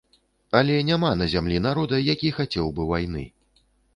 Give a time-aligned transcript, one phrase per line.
[0.59, 3.23] Але няма на зямлі народа, які хацеў бы вайны.